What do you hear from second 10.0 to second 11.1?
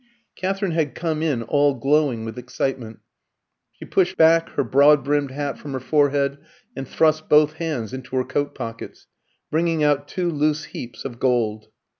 two loose heaps